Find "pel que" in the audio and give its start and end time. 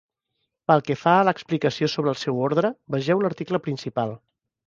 0.69-0.95